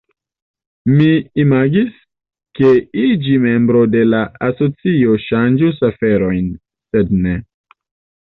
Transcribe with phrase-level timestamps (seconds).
[0.91, 1.09] Mi
[1.43, 1.89] imagis,
[2.59, 2.71] ke
[3.03, 6.51] iĝi membro de la asocio ŝanĝus aferojn,
[6.95, 7.37] sed ne.